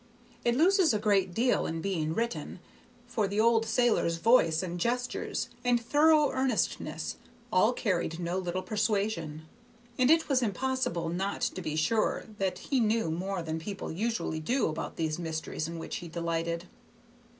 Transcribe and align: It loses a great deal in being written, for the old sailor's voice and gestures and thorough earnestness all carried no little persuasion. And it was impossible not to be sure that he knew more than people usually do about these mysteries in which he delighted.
It 0.43 0.55
loses 0.55 0.95
a 0.95 0.97
great 0.97 1.31
deal 1.31 1.67
in 1.67 1.79
being 1.79 2.15
written, 2.15 2.57
for 3.05 3.27
the 3.27 3.39
old 3.39 3.67
sailor's 3.67 4.17
voice 4.17 4.63
and 4.63 4.79
gestures 4.79 5.49
and 5.63 5.79
thorough 5.79 6.31
earnestness 6.31 7.17
all 7.53 7.71
carried 7.71 8.19
no 8.19 8.39
little 8.39 8.63
persuasion. 8.63 9.43
And 9.99 10.09
it 10.09 10.27
was 10.27 10.41
impossible 10.41 11.09
not 11.09 11.41
to 11.41 11.61
be 11.61 11.75
sure 11.75 12.25
that 12.39 12.57
he 12.57 12.79
knew 12.79 13.11
more 13.11 13.43
than 13.43 13.59
people 13.59 13.91
usually 13.91 14.39
do 14.39 14.67
about 14.69 14.95
these 14.95 15.19
mysteries 15.19 15.67
in 15.67 15.77
which 15.77 15.97
he 15.97 16.07
delighted. 16.07 16.65